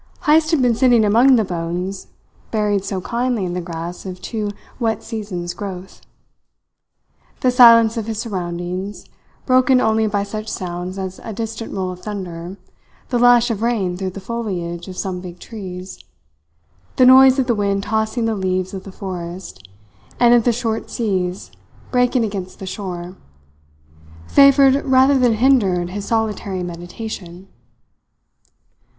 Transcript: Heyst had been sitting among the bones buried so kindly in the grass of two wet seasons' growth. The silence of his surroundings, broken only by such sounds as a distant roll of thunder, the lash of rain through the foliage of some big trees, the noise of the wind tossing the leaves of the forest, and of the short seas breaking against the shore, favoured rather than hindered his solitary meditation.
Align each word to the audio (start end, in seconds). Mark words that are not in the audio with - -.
Heyst 0.23 0.49
had 0.49 0.63
been 0.63 0.73
sitting 0.73 1.05
among 1.05 1.35
the 1.35 1.43
bones 1.45 2.07
buried 2.49 2.83
so 2.83 3.01
kindly 3.01 3.45
in 3.45 3.53
the 3.53 3.61
grass 3.61 4.03
of 4.03 4.19
two 4.19 4.49
wet 4.79 5.03
seasons' 5.03 5.53
growth. 5.53 6.01
The 7.41 7.51
silence 7.51 7.97
of 7.97 8.07
his 8.07 8.17
surroundings, 8.17 9.05
broken 9.45 9.79
only 9.79 10.07
by 10.07 10.23
such 10.23 10.47
sounds 10.47 10.97
as 10.97 11.19
a 11.23 11.33
distant 11.33 11.71
roll 11.71 11.91
of 11.91 11.99
thunder, 11.99 12.57
the 13.09 13.19
lash 13.19 13.51
of 13.51 13.61
rain 13.61 13.95
through 13.95 14.09
the 14.09 14.19
foliage 14.19 14.87
of 14.87 14.97
some 14.97 15.19
big 15.21 15.37
trees, 15.37 16.03
the 16.95 17.05
noise 17.05 17.37
of 17.37 17.45
the 17.45 17.53
wind 17.53 17.83
tossing 17.83 18.25
the 18.25 18.33
leaves 18.33 18.73
of 18.73 18.85
the 18.85 18.91
forest, 18.91 19.69
and 20.19 20.33
of 20.33 20.45
the 20.45 20.51
short 20.51 20.89
seas 20.89 21.51
breaking 21.91 22.25
against 22.25 22.57
the 22.57 22.65
shore, 22.65 23.17
favoured 24.25 24.83
rather 24.83 25.19
than 25.19 25.33
hindered 25.33 25.91
his 25.91 26.05
solitary 26.05 26.63
meditation. 26.63 27.47